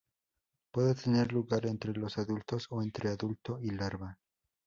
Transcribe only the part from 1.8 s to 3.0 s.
dos adultos o